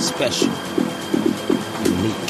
[0.00, 0.52] special,
[1.84, 2.28] unique.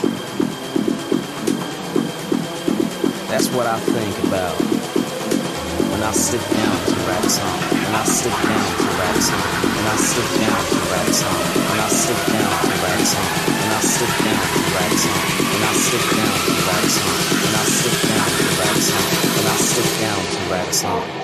[3.29, 4.57] That's what I think about
[5.91, 7.59] when I sit down to a song.
[7.71, 9.47] When I sit down to a song.
[9.75, 11.41] When I sit down to a song.
[11.69, 13.29] When I sit down to a song.
[13.59, 15.23] When I sit down to a song.
[15.53, 17.17] When I sit down to a song.
[17.43, 19.07] When I sit down to a song.
[19.35, 21.18] When I sit down to a song.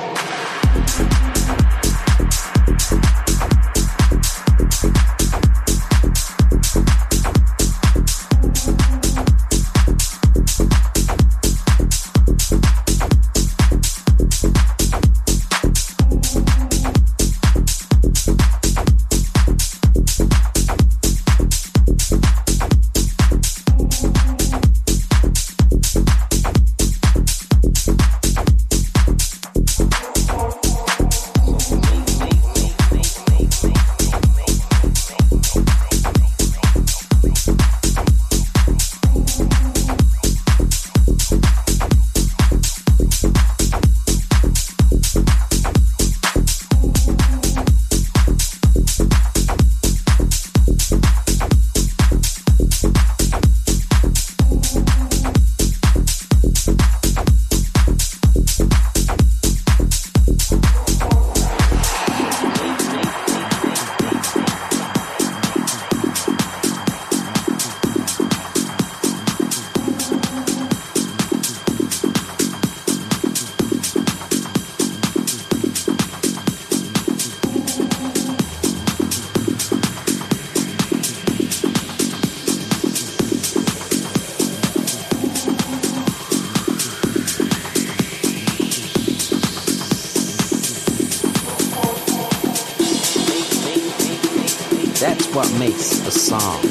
[95.35, 96.62] what makes a song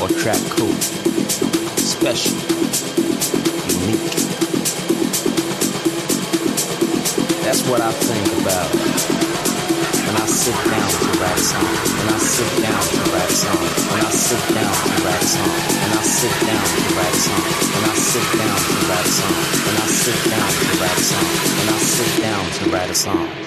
[0.00, 0.72] or track cool,
[1.76, 2.32] special,
[3.76, 4.08] unique.
[7.44, 8.72] That's what I think about
[10.00, 11.68] when I sit down to write a song.
[12.00, 13.60] When I sit down to write a song.
[13.92, 15.52] When I sit down to write a song.
[15.76, 17.44] When I sit down to write a song.
[17.68, 19.36] When I sit down to write a song.
[19.60, 21.28] When I sit down to write a song.
[21.58, 23.43] When I sit down to write a song.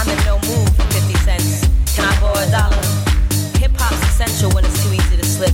[0.00, 1.68] I'm in no mood for 50 cents.
[1.92, 2.80] Can I borrow a dollar?
[3.60, 5.52] Hip hop's essential when it's too easy to slip.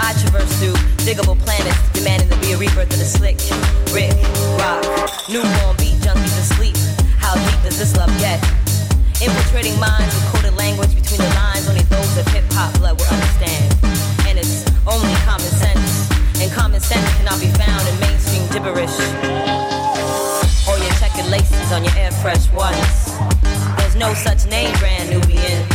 [0.00, 0.72] I traverse through
[1.04, 3.36] Digable Planets, demanding to be a rebirth of the slick.
[3.92, 4.16] Rick,
[4.56, 4.88] rock,
[5.28, 6.72] newborn beat junkies asleep.
[7.20, 8.40] How deep does this love get?
[9.20, 13.12] Infiltrating minds with coded language between the lines, only those of hip hop blood will
[13.12, 13.68] understand.
[14.24, 16.08] And it's only common sense.
[16.40, 18.96] And common sense cannot be found in mainstream gibberish.
[20.72, 23.33] Or your checkered laces on your air fresh ones.
[23.94, 25.68] There's no such name, brand Nubian.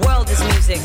[0.00, 0.80] World is music,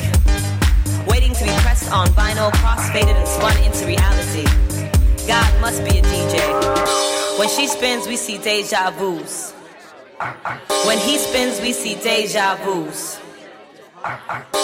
[1.07, 4.45] waiting to be pressed on vinyl, crossfaded and spun into reality.
[5.27, 7.39] God must be a DJ.
[7.39, 9.53] When she spins, we see deja vu's.
[10.85, 13.17] When he spins, we see deja vu's.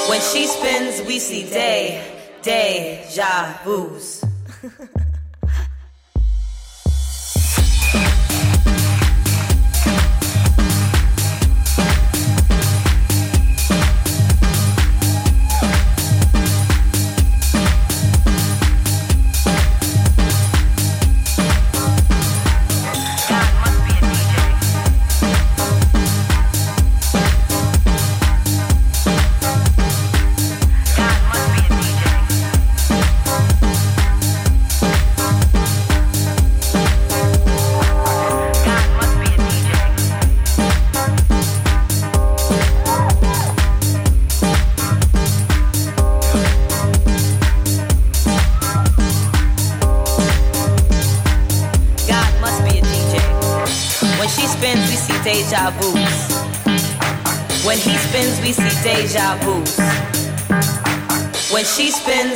[0.08, 4.23] When she spins, we see day, deja vu's.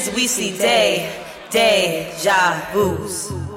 [0.10, 1.10] we see day,
[1.52, 3.51] day, deja vu's.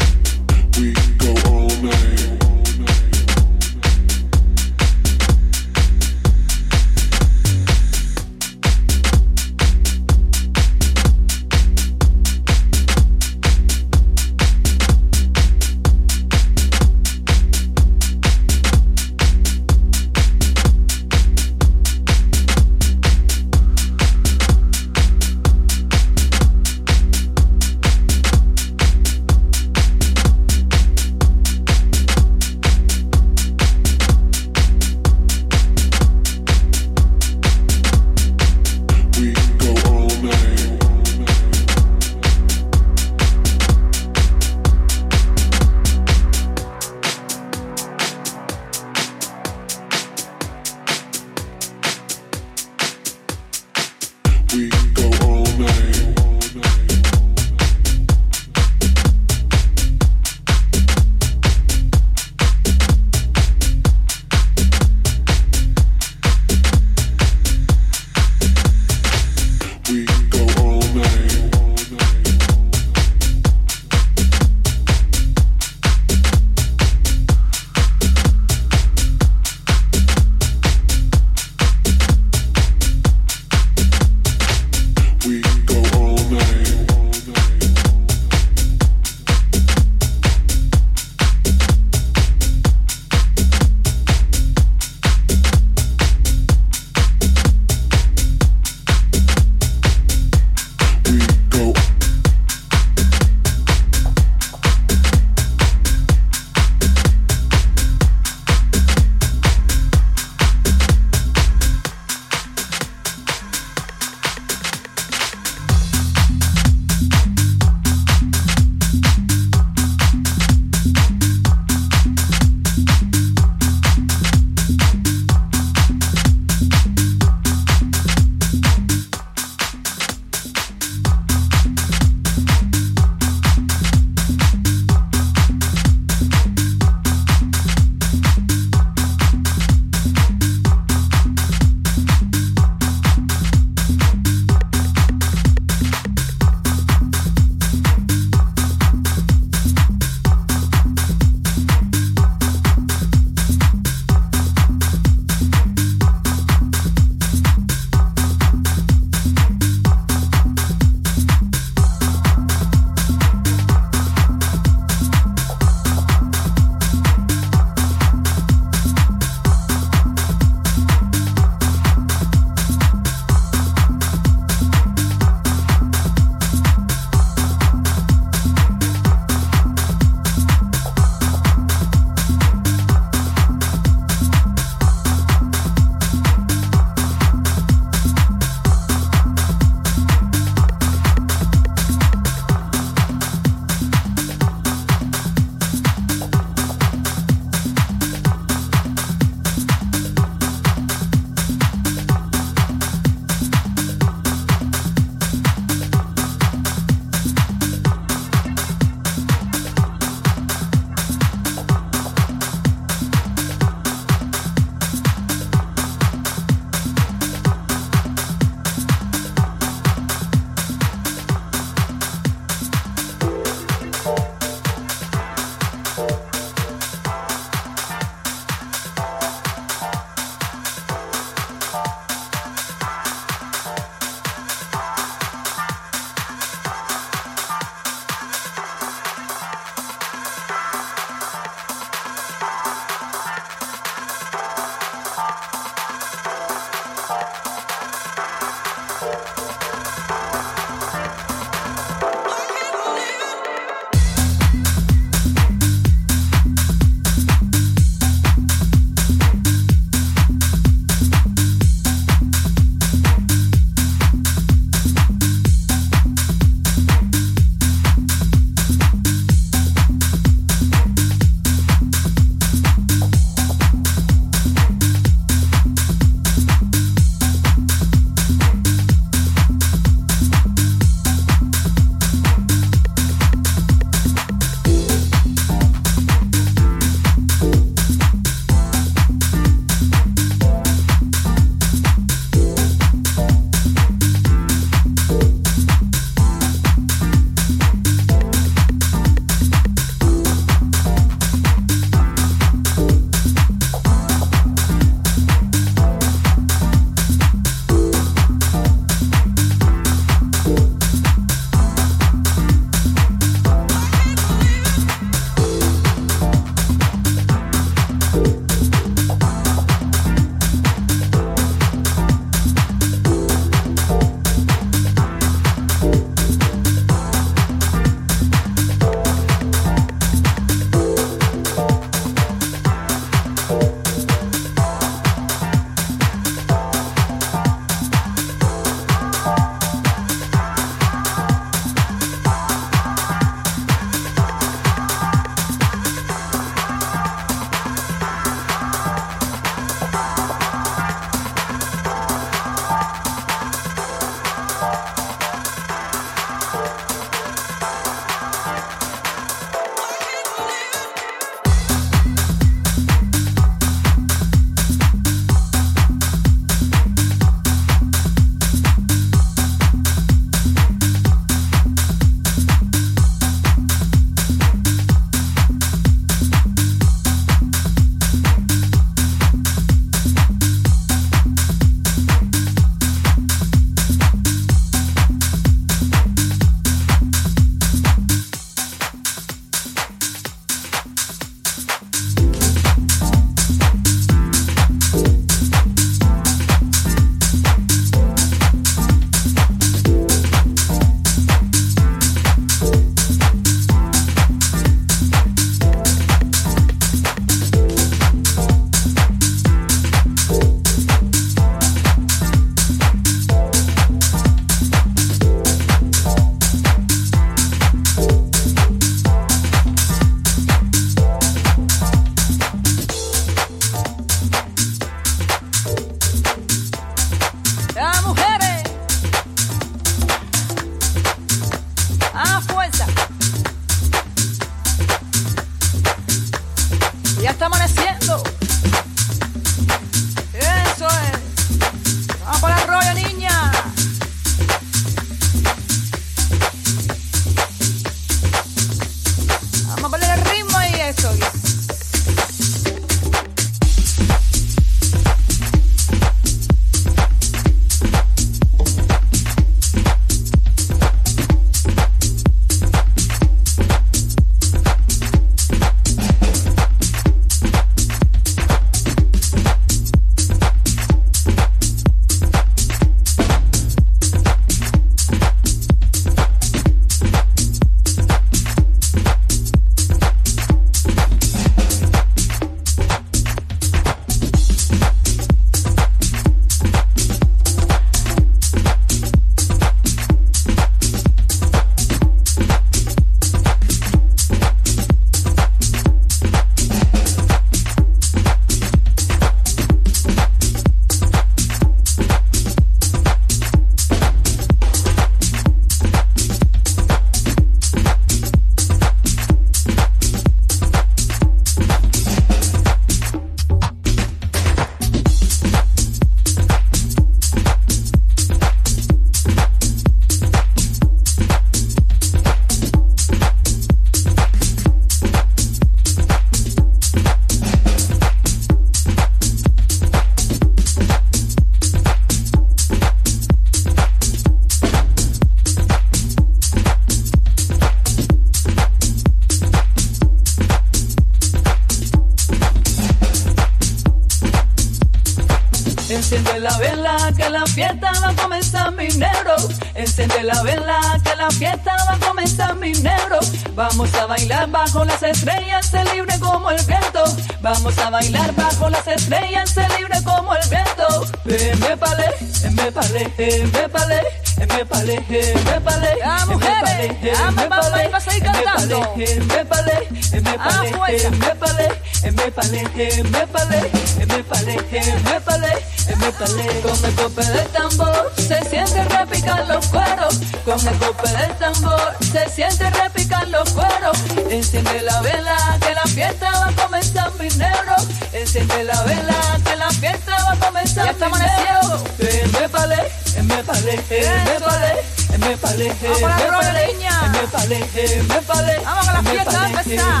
[598.64, 600.00] Vamos con la fiesta, empezá.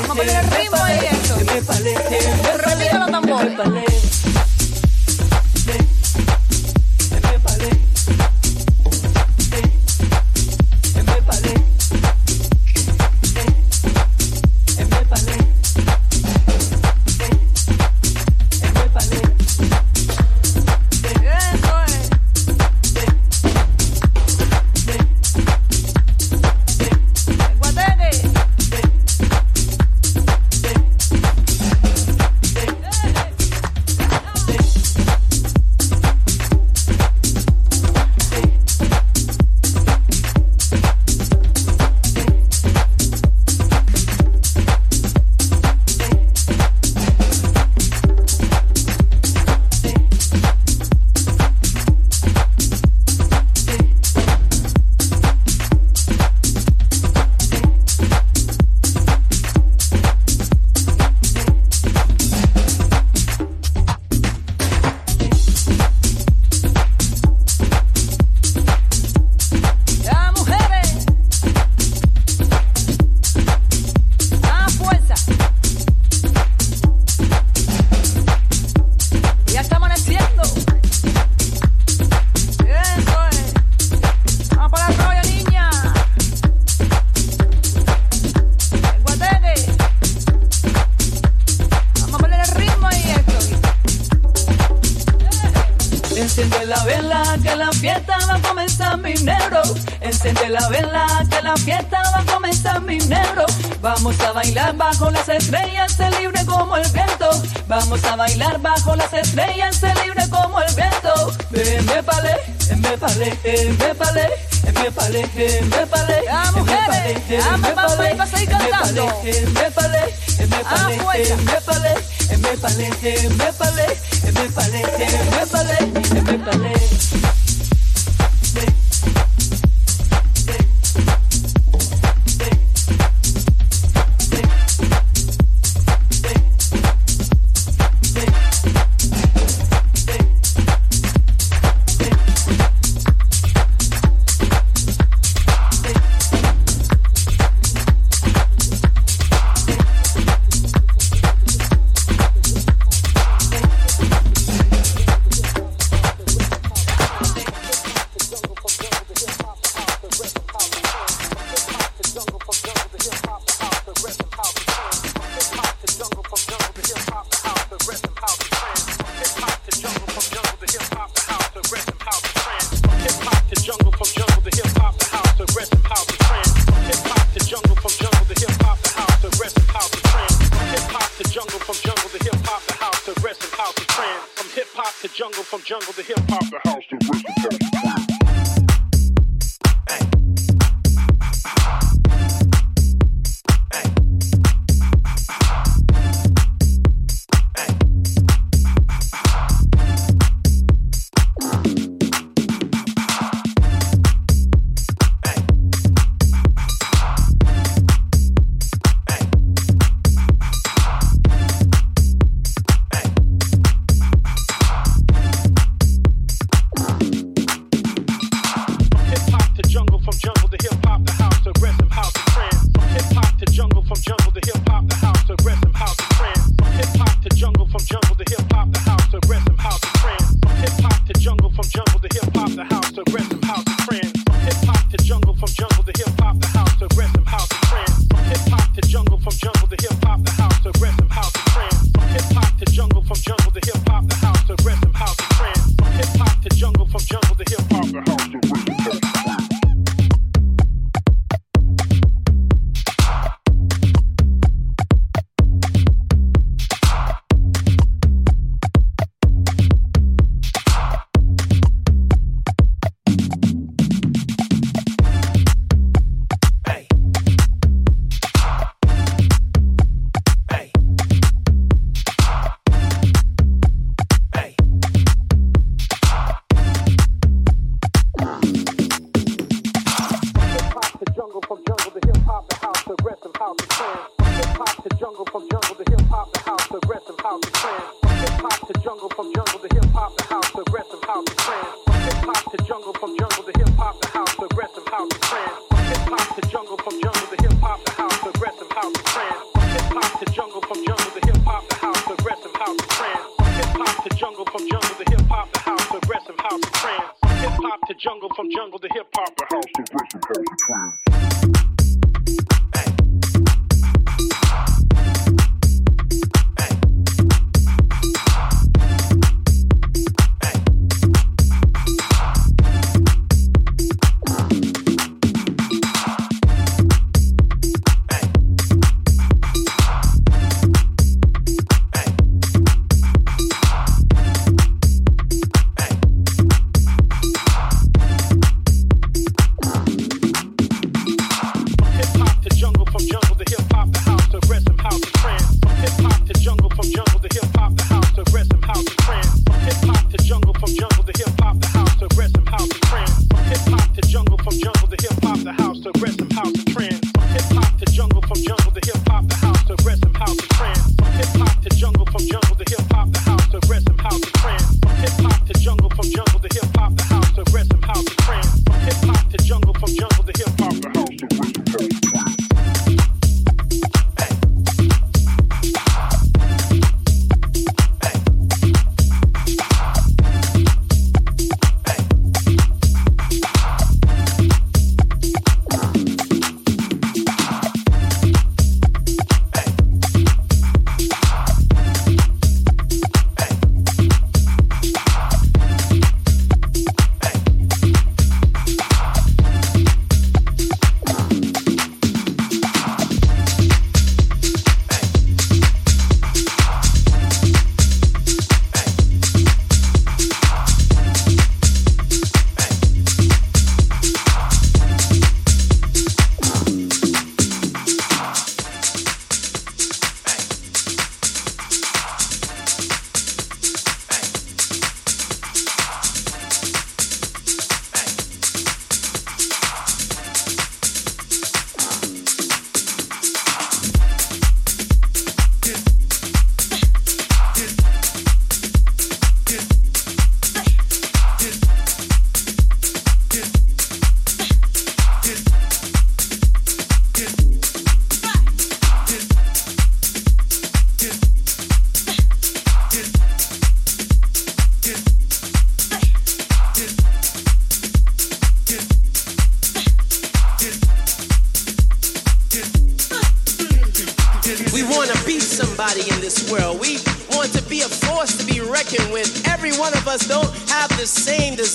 [0.00, 1.36] Vamos a poner el ritmo ahí, eso.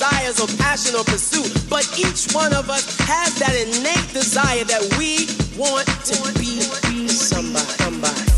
[0.04, 4.82] desires or passion or pursuit, but each one of us has that innate desire that
[4.98, 5.28] we
[5.58, 6.60] want to be
[7.08, 7.66] somebody.
[7.78, 8.33] somebody.